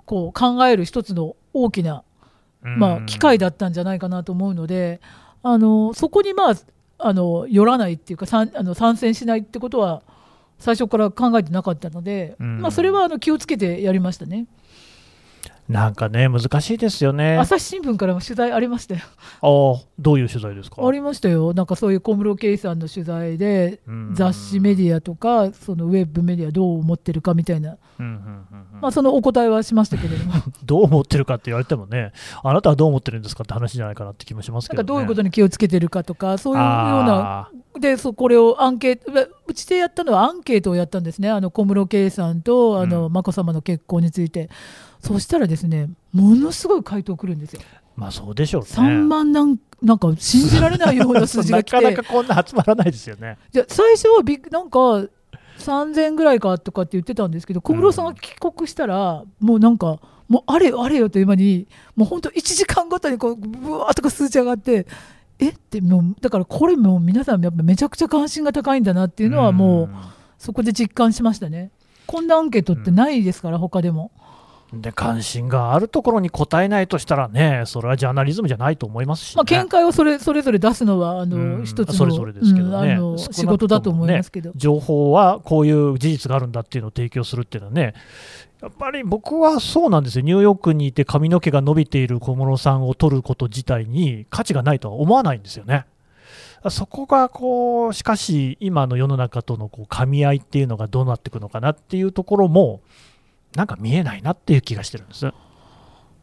[0.05, 2.03] こう考える一つの大きな、
[2.61, 5.01] まあ、機会だったんじゃないかなと思うので
[5.43, 6.55] あのそこに、まあ、
[6.99, 10.03] あの寄らないっていうか参あの参戦しないってことは
[10.59, 14.45] 最初から考えてなかったので、うんまあ、それはあの気をつけてやりましたね。
[15.69, 17.37] なんかね、難しいですよね。
[17.37, 19.01] 朝日新聞からも取材ありましたよ。
[19.41, 20.85] ああ、どういう取材ですか？
[20.85, 24.11] ありましたよ、なんかそういう小室圭さんの取材で、うん。
[24.13, 28.17] 雑誌メディアとか、そのウェブメディアどう思ってるかみたいな、うんうんうん
[28.73, 28.81] うん。
[28.81, 30.33] まあ、そのお答えはしましたけれども、
[30.65, 32.11] どう思ってるかって言われてもね、
[32.43, 39.11] あなたはどう思ってるんですかって話じゃないかなって気もしますけど、ね、なんかどういうことに気をつけてるかとか、そういうような、あでそこれをアンケート、
[39.47, 43.13] うちでやったのはアンケートをやったんですね、あの小室圭さんとあの、うん。
[43.13, 44.49] 眞子さまの結婚について、
[45.01, 48.67] そしたらですね、ものすごい回答来るんですよ、ーまあそうでしょうね。
[48.67, 51.75] 3万なんなんか信じられないような数字が来て。
[51.77, 53.37] なかなかこんな集まらないですよね。
[53.51, 54.77] じゃ最初はびっなんか
[55.57, 64.87] 3000ぐらいかとかって言ってたんですけど小室さんが帰国したら、もうなんかもうあれよあれよという間にもう本当1時間ごとにこうブワーっとか数値上がって
[65.39, 69.89] えってもうだからこれもう皆さんやっぱめちゃくちゃ関心が高いんだなっていうのはもう
[70.37, 71.71] そこで実感しましたね。
[72.07, 74.11] こんなアンケートってないですから、他でも。
[74.73, 74.81] うん。
[74.81, 79.37] で、関心があるところに答えないとしたらね、それはジャーナリズムじゃないと思いますし、ね。
[79.37, 82.97] まあ、見解をそれそれぞれ出すのはあの、うん一つのそれぞれですけどね
[83.31, 84.51] 仕事だと思いますけど。
[84.55, 87.93] 情報はこういう事実があるんだっていうのを提供するっていうのはね、
[88.61, 95.85] やっぱり僕はそうなんですよ、ニューヨークにいて髪の毛が伸びている小室さんを取ること自体に価値がないとは思わないんですよね。
[96.69, 102.81] そこがこう、しかし、今の世の中とのこう噛み合いっていうのがどうなっていくのかなっていうところも、
[103.55, 105.27] なんか見えないなっていう気がしてるんです。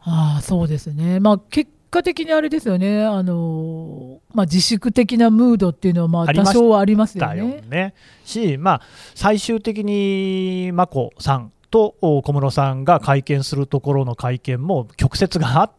[0.01, 7.62] ああそうですね、まあ、結果的にあれですよね、あのまあ、自粛的なムードっていうのはまあありました多少はありますよだよね。
[7.69, 7.95] ね。
[8.25, 8.83] し、まあ、
[9.14, 15.78] 最終的に眞子さんとお小室さんが会見するところの会見も曲折があって、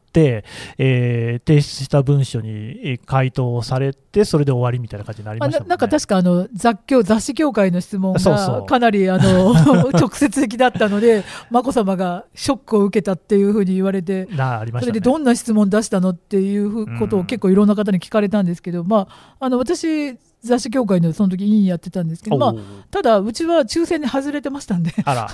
[0.77, 5.63] えー提出した文書にえー回答をされて、それで終わりみたいな感じになりましたね。
[5.65, 9.53] ななんか確かあの雑協雑誌協会の質問がかなりあの
[9.93, 14.91] 直接的だったので、眞子さまがショックを受けたっていうふうに言われて、なありましたね。
[14.91, 17.21] それでどんな質問出したのっていうふうことうん。
[17.23, 22.55] を結構いろんな方に聞かれたんですけど、まあ、あの私、雑誌協会のその時委員やってたんですけど、まあ
[22.91, 25.29] ただ、うちは抽選に外れてましたんで、あら、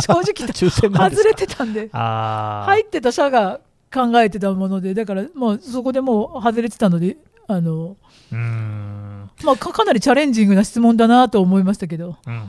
[0.00, 3.60] 正直外れてたんで、入ってた社が
[3.92, 7.96] 考えてたもので、だからもうそこでもう外れてたので、あの
[8.32, 9.30] うーん。
[9.44, 12.48] まあ、かかなりチャレンジングな質問だなと思いましたけど、うんうんうんうん。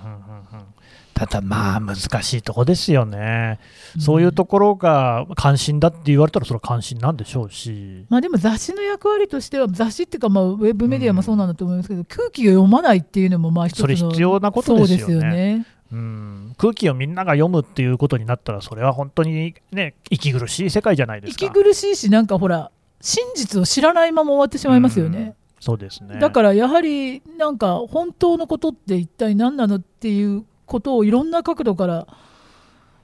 [1.13, 3.59] ただまあ難しいとこですよね、
[3.99, 15.03] そういうところが関心だって言われたらそれは関心なんでしょうし、まあ、でも雑誌の役割としては、雑誌っていうか、まあ、ウェブメディアもそうなんだと思いますけど、空気を読まないっていうのも、まあ、一つのそれ必要なことですよね。
[15.03, 15.65] そうですよね。
[15.91, 21.45] うん、空気をみんなが読むっていうことになったら、それは本当にね、息苦しい世界じゃないですか。
[21.45, 22.71] 息苦しいし、なんかほら、
[23.01, 25.35] 真実を知らないまま終わってしまいますよね。
[25.59, 26.19] そうですね。
[26.19, 32.07] だからやはり、なんか本当のことって一体何なのっていうことをいろんな角度から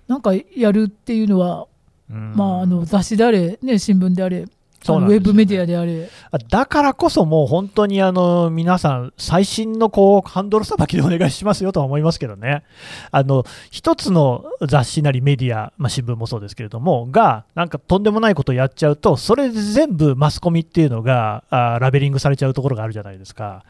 [0.08, 1.68] なんかやるっていうのは、
[2.10, 4.48] うんまあ、あの雑誌であれ、ね、新聞であれ、あ
[4.86, 5.26] そうなんですよね。
[5.26, 6.10] のウェブメディアであれ、
[6.50, 12.64] だからこそもう本当にあの皆さん、最新のこうハンドルさばきでお願いしますよとは思いますけどね、
[13.12, 23.64] あの一つの雑誌なりメディア、まあ、新聞もそうですけれども、が、なんかとんでもないことをやっちゃうと、それで全部マスコミっていうのがあーラベリングされちゃうところがあるじゃないですか。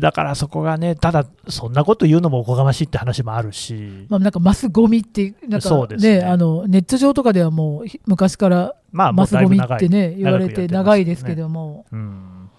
[0.00, 6.18] だからそこがね、ただ、そんなこと言うのもおこがましいって話もあるし、まあ、なんかマスゴミって、なんかそうですね。
[6.18, 9.88] ね、あのネット上とかではもうひ昔からまあ、もマスゴミって。
[9.88, 12.50] ね言われて長いですけども、うん。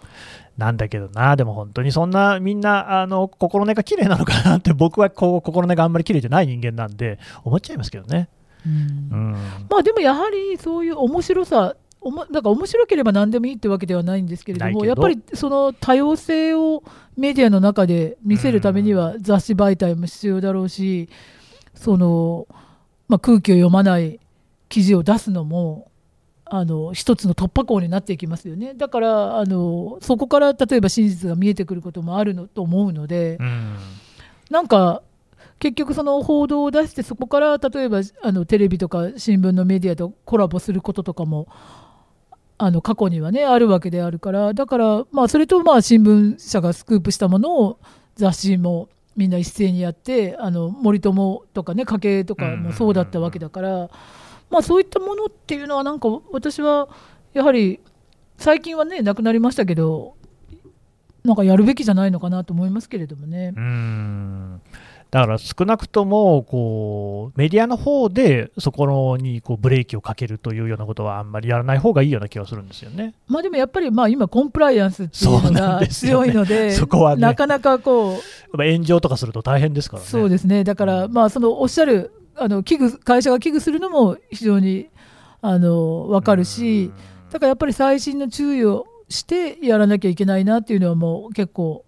[0.57, 8.29] なんだけどな、でも本当にそんなみんなあの心根が綺麗なのかなって、僕はこう心根があんまり綺麗じゃない人間なんで、思っちゃいますけどね。
[8.65, 8.73] うん。
[9.11, 9.31] うん。
[9.69, 16.83] まあでもやはりそういう面白さおもだから面白ければ何でもいいってわけではないんですけれどもやっぱりその多様性を
[17.17, 21.09] メディアの中で見せるためには雑誌媒体も必要だろうし
[21.73, 22.47] その、
[23.07, 24.19] まあ、空気を読まない
[24.69, 25.89] 記事を出すのも
[26.45, 28.73] あの一つの突破口になっていきますよね。
[28.73, 33.75] だからあのそこから例えば真実が見えてくることもあるのと思うので、うん。
[34.49, 35.03] なんか
[35.59, 41.47] 結局その報道を出してそこから例えばあのテレビとか新聞のメディアとコラボすることとかも
[42.61, 44.53] あの過去にはねあるわけであるから。
[44.53, 47.79] だからまあそれとまあ新聞社がスクープしたものを
[48.15, 53.89] 雑誌もみんな一斉にやってあの森友とかね家計とかもそうだったわけだから、
[54.49, 56.89] まあそういったものっていうのはなんか私は
[57.33, 57.79] やはり
[58.37, 60.15] 最近はねなくなりましたけど
[61.23, 63.53] なんかやるべきじゃないのかなと思いますけれどもね。
[63.55, 64.61] うーん
[65.11, 73.15] だから少なくともこうメディアの方でそこにこうブレーキをかけるというようなことはあんまりやらない方がいいような気がするんですよね。
[73.27, 78.19] まあでもやっぱりまあ今コンプライアンスっていうのが強いので そこはねなかなかこ
[78.53, 80.09] う炎上とかすると大変ですからね。
[80.09, 84.89] そうですねだからまあそのおっしゃるあの危惧会社が危惧するのも非常に
[85.41, 86.91] あの分かるし
[87.31, 91.83] だからやっぱり細心の注意をしてやらなきゃいけないなっていうのはもう結構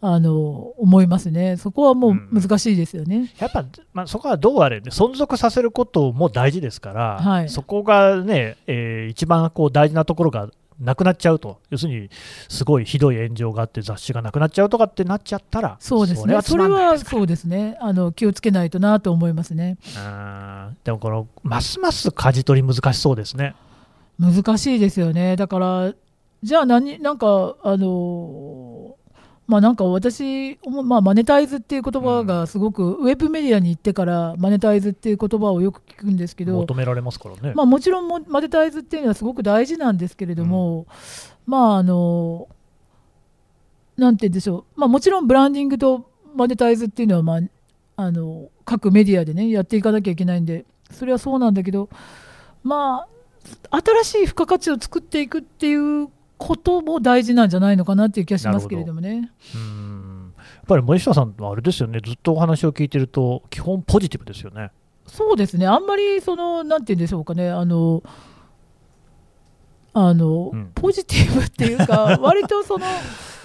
[0.00, 3.32] あの思いますねそこはもう難しいですよね。
[3.38, 10.48] やっぱ、まあ、そこはどうあれ、ね、存続させることも大事ですから、はいそこがね、えー一番こう大事なところが
[10.80, 12.10] なくなっちゃうと、要するに
[12.48, 16.40] すごいひどい炎上があって、雑誌がなくなっちゃうとかってなっちゃったら、そうですね。
[16.42, 17.76] それはそうですね。
[17.80, 19.78] あの気をつけないとなと思いますね。
[19.96, 23.56] うんでもこの、ますます舵取り難しそうですね。
[24.20, 25.34] 難しいですよね。
[25.36, 25.92] だから
[26.42, 28.94] じゃあ何なんかあの
[29.48, 37.54] まあなんか私、まあ、マネタイズっていう言葉がすごく、ウェブメディアに行ってからマネタイズっていう言葉をよく聞くんですけど、求められますからね。
[37.54, 40.86] まあ、もちろんもマネタイズっていうのはすごく大事なんですけれども、
[41.46, 42.48] まああの
[43.96, 47.40] なんて言うんでしょう、まあ、もちろんブランディングとマネタイズっていうのは、まあ、
[47.96, 51.88] あの各メディアでねやっていかなきゃいけないんでそれはそうなんだけど
[52.62, 53.06] ま
[53.70, 56.08] あ新しい付加価値を作っていくっていう
[56.38, 59.30] ことも大事なんじゃないのかなっていう気がしますけれどもね。
[59.54, 64.70] うんやっぱり森下さんはあれですよね、ずっとお話を聞いてると、基本ポジティブですよね。
[65.06, 68.02] そうですね、あんまりその、なんて言うんでしょうかね、あの、
[69.94, 72.86] あの、うんポジティブっていうか、 割とその、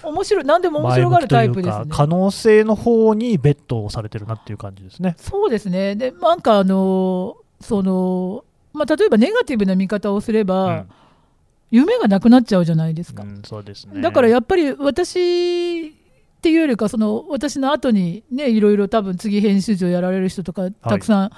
[0.04, 1.86] 面白い、何でも面白がるタイプですね。
[1.90, 5.16] 可能性の方にベットをされてるなっていう感じですね。
[5.18, 10.86] そうですね、で、なんかあの、その、まあ、例えばネガティブな見方をすれば、
[11.74, 13.24] 夢がなくなっちゃうじゃないですか。
[13.24, 14.00] うん、そうですね。
[14.00, 15.92] だからやっぱり私っ
[16.40, 21.32] ていうよりかその私の後にねいろいろ多分次編集長やられる人とかたくさん、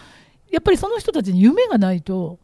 [0.52, 2.38] やっぱりその人たちに夢がないと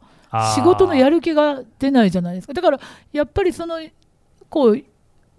[0.56, 2.80] 仕事のやる気が出ないじゃないですかだから
[3.12, 3.82] やっぱりその
[4.48, 4.82] こう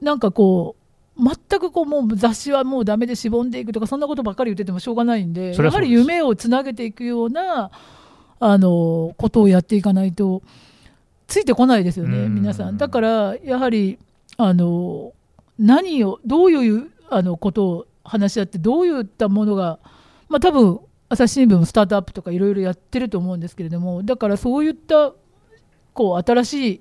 [0.03, 0.77] なんかこ
[1.17, 7.71] う全くこうもう雑誌はもうダメでしぼんでいくとかそんなことばっかり言っててもしょうがないんでやはり夢をつなげていくような
[8.41, 10.43] あのことをやっていかないと
[11.33, 12.35] ついてこないですよねうん。
[12.35, 12.77] 皆さん。
[12.77, 13.99] だからやはり
[14.37, 15.15] あの
[15.59, 19.79] 何をどういうあのことを話し合ってどういったものが
[20.29, 25.15] まあ多分朝日新聞もスタートアップとかいろいろやってると思うんですけれどもだからそういった
[25.95, 26.81] こう新しい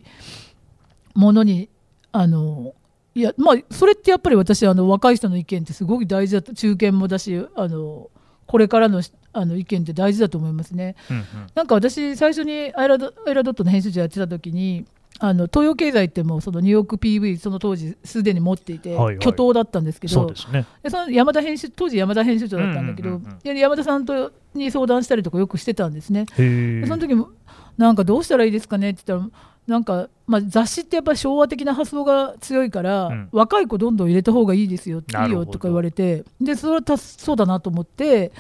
[1.13, 1.69] ものに
[2.11, 2.73] あの
[3.15, 8.09] いやまあそれってやっぱり私あの若い人の意見ってすごく大事だと中堅もだしあの
[8.47, 9.01] これからの
[9.33, 10.95] あの意見って大事だと思いますね。
[11.09, 14.85] うんうんなんか私最初にアイラドアイラドットの編集長やってた時に
[15.19, 20.65] あの東洋経済ってもうそのニューヨーク PV その当時すでに持っていて、はいはい巨頭だったんですけどそうですね。
[20.83, 26.25] でその山田編集当時山田編集長だったんだけど、うんうんうんうんで山田さんとに相談したりとかよくしてたんですね。
[26.35, 27.29] その時も
[27.77, 29.31] なんかどうしたらいいですかねって言ったら
[29.67, 38.31] なんか、まあ、雑誌ってやっぱり昭和的な発想が強いから、うん若い子どんどん入れた方がいいですよいないよとか言われてでそれはたそうだなと思って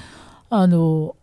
[0.51, 1.15] あの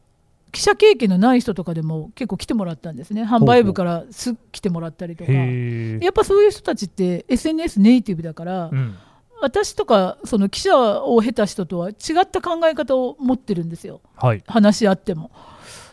[0.51, 5.31] 記者経験のない人とかでも結構来てもらったんですね販売部からす来てもらったりとか。
[5.31, 8.97] へやっぱそういう人たちって SNS ネイティブだから、うん
[9.41, 11.93] 私とかその記者を経た人とは違
[12.25, 14.43] った考え方を持ってるんですよはい。
[14.49, 15.31] 話し合っても。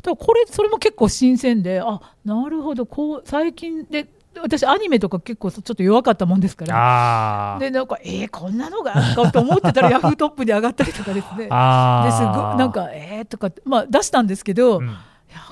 [0.02, 4.08] だからこれそれも結構新鮮であなるほどこう最近で
[4.42, 7.58] 私アニメとか結構ちょっと弱かったもんですから。
[7.60, 11.48] でなんかえー、こんなのがかと思ってたら ヤフートップに上がったりとかですね。
[11.50, 12.56] あですごあ。
[12.56, 14.96] なんかえーとかまあ出したんですけど、うん、いや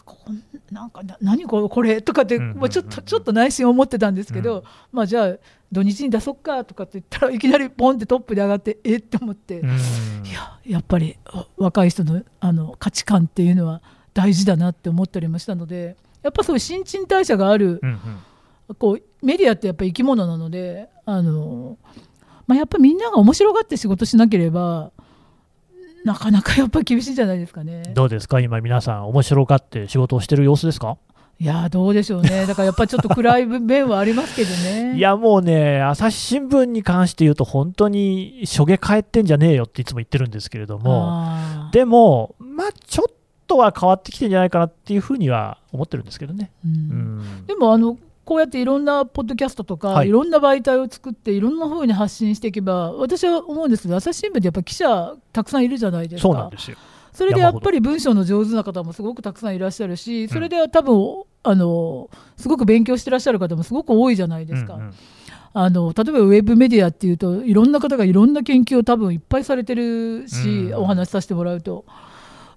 [0.05, 4.63] こんなんかな何これこれとかって、まあ、ちょっとちょっと内心思ってたんですけど、うん。
[4.91, 5.33] まあじゃあ
[5.71, 9.69] 土日に出そっかとかって言ったらいきなりポンってトップで上がってえって思って、うん。
[9.69, 9.71] い
[10.33, 13.81] ややっぱりあ若い人のあの価値観っていうのは
[14.13, 17.99] 大事だなって思ったりもしたのでやっぱそういう新陳代謝があるうんうん
[18.77, 21.77] こうメディアってやっぱり生き物なのであの、
[22.47, 24.91] まあ、やっぱみんなが面白がって仕事しなければ
[26.05, 27.83] なかなかやっぱり厳しいんじゃないですかね。
[27.95, 30.97] どうですか、今、皆さん、面白がって仕事をしてる様子ですか？
[31.39, 34.97] いやーどうでしょうね、 だからやっぱりちょっと暗い面はありますけどね。
[34.97, 41.23] いや、もうね、朝日新聞に関して言うと、本当に、しょげ返ってんじゃねえよっていつも言ってるんですけれども、
[41.71, 43.13] でも、まあ、ちょっ
[43.47, 46.51] とは変わってきてんじゃないかなっていうふうには思ってるんですけどね。
[46.65, 50.09] うんうんでもあのこうやっていろんなポッドキャストとか、はい。
[50.09, 56.27] い、ろんな媒体を作っていろんな風に発信していけば私は思うんですけど朝日新聞ってやっぱ記者たくさんいるじゃないですか。
[56.29, 56.77] そうなんですよ。
[57.13, 64.75] それでやっぱり文章の上手な方もすごくたくさんいらっしゃるしそれで多分、あのすごく勉強してらっしゃる方もすごく多いじゃないですか。
[64.75, 64.93] うんうん。
[65.55, 70.75] あの例えばウェブメディアっていうといろんな方がいろんな研究を多分いっぱいされてるし、うん。
[70.75, 71.85] お話しさせてもらうと。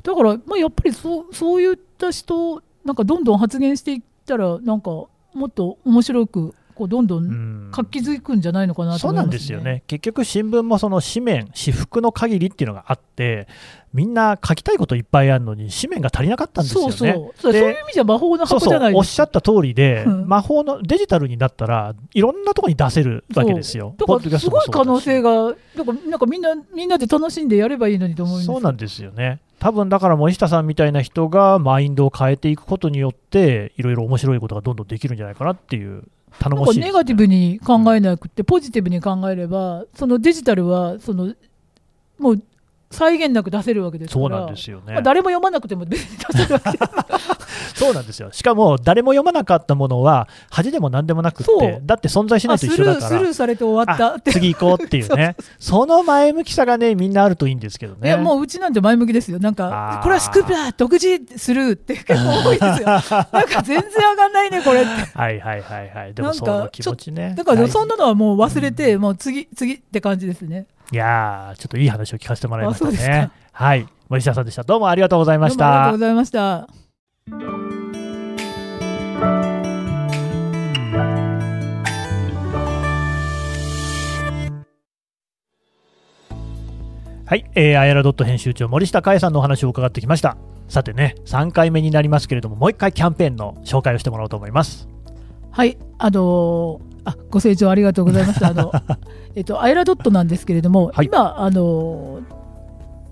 [0.02, 5.06] だから、まあ、やっぱりそうそういった人なんかどんどん発言していったらなんか
[5.37, 7.68] もっと面白くこうどんどうん。
[7.68, 13.49] ん活気づくんじゃないのかなとそうなんですよね、結局、新聞もその紙面、私服の限りっていうのがあって、
[13.95, 16.93] みんな書きたいこといっぱいあるのに、紙面が足りなかったんですよね。
[16.93, 17.53] そうそう。
[17.55, 20.28] いう意味じゃ魔法の箱じゃないおっしゃった通りで、うん。
[20.28, 23.95] 魔法のデジタルになったらいろんなところに出せるわけですよ。
[23.97, 28.47] だからすごい可能性がだからなんかみんなみんなで楽しんでやればいいのにと思うんです。
[28.47, 29.41] そうなんですよね。
[29.59, 36.04] 多分だから森下さんみたいな人がマインドを変えていくことによっていろいろ面白いことがどんどんできるんじゃないかなっていう
[36.38, 41.34] 頼もしい、ね、ネガティブに考えなくて、ポジティブに考えれば、そのデジタルはその
[42.18, 42.42] もう
[42.91, 46.78] 際限なく出せるわけですそうなんですよね、まあ、誰も読まなくても出せるわけ
[47.76, 48.30] そうなんですよ。
[48.32, 53.18] しかも誰も読まなかったものは恥でも何でもなくって、だって存在しないと一緒だから。
[53.18, 54.14] ルーされて終わった。
[54.14, 54.30] って。
[54.30, 55.37] あ次行こうっていうね。
[55.59, 58.09] その前向きさがねみんなあるといいんですけどね。
[58.09, 61.07] いやもううちなんて前向きですよ、なんか、これはスクープだ、独自
[61.37, 62.14] スルーって結構
[62.49, 64.89] 多いですよ、なんか全然上がんないね、これって。
[64.91, 66.14] はいはいはいはい。
[66.14, 67.34] でもその気持ちね。
[67.37, 70.66] だからそんなのはもう忘れて、もう次、次って感じですね。
[70.93, 73.30] いやーちょっといい話を聞かせてもらいましたね。
[73.53, 73.64] か。
[73.64, 73.89] はい。
[74.09, 74.62] 森下さんでした。
[74.62, 75.66] どうもありがとうございました。
[75.66, 76.68] ありがとうございました。
[87.28, 90.37] はい、えー、アイラドット編集長森下佳恵さんのお話を伺ってきました。
[90.68, 94.89] さてね3回目になりますけれどももう一回キャンペーンの紹介をしてもらおうと思います。
[95.51, 98.48] はい、あのーあご清聴ありがとうございました。
[98.48, 98.72] あの
[99.34, 102.36] えっとアイラドットなんですけれども、はい今あのー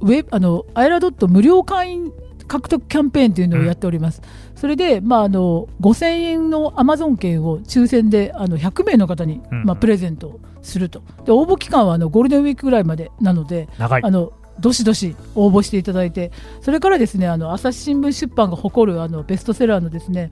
[0.00, 2.12] ウェブあのアイラドット無料会員
[2.46, 4.20] 獲得キャンペーンというのをやっております。
[4.54, 11.02] それでまああの5000円のアマゾン券を抽選であの100名の方に、うんまあプレゼントすると。
[11.24, 20.30] で応募期間はあのゴールデンウィークぐらいまでなので、あのどしどし応募していただいて、それからですね、あの朝日新聞出版が誇るあのベストセラーのですね、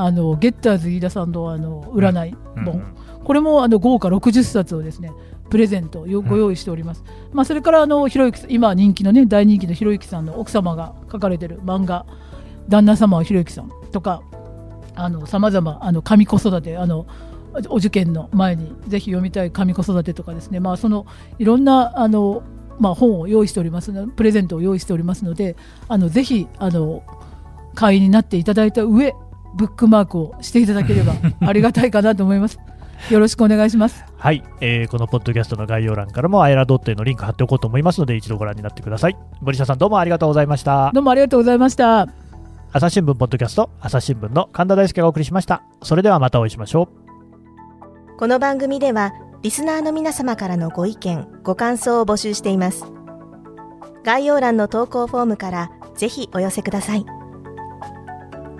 [0.00, 2.94] あのゲッターズ飯田さんのあの占い本、うん
[3.24, 5.12] これもあの豪華60冊をですね、
[5.50, 7.04] プレゼントよご用意しております。
[7.30, 12.06] まあそれからあのひろゆきさん今人気のね大人気のひろゆきさんの奥様が書かれてる漫画
[12.70, 14.22] 旦那様はひろゆきさんとか、
[14.94, 17.06] あの様々あの神子育てあの
[17.68, 21.04] お受験の前にぜひ読みたい神子育てとかですね、まあその
[21.38, 22.42] いろんなあの
[22.78, 25.56] まあ、本を用意しておりますのプレゼントを用意しておりますので
[25.88, 27.02] あのぜひあの
[27.74, 29.14] 会員になっていただいた上
[29.54, 31.14] ブックマークをしていただければ
[31.46, 32.58] ありがたいかなと思います。
[33.10, 34.04] よろしくお願いします。
[34.16, 39.16] はい、えーこのポッドキャストの概要欄からもアイラドットへのリンク貼っておこうと思いますので一度ご覧になってください。
[39.40, 40.90] 森下さんどうもありがとうございました。
[40.92, 42.08] どうもありがとうございました。
[42.72, 45.62] 朝日新聞ポッドキャスト朝日新聞の神田大輔がお送りしました。
[45.82, 46.88] それではまたお会いしましょ
[48.14, 48.18] う。
[48.18, 52.84] この番組ではリスナーの皆様からのご意見ご感想を募集しています。
[54.04, 57.04] 概要欄の投稿フォームからぜひお寄せください